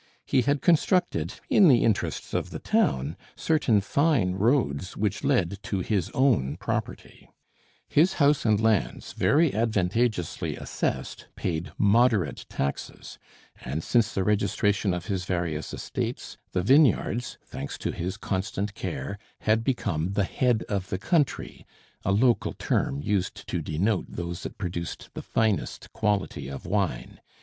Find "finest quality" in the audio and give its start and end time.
25.21-26.47